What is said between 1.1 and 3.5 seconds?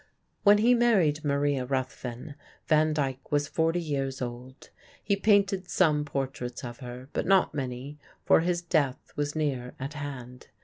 Maria Ruthven, Van Dyck was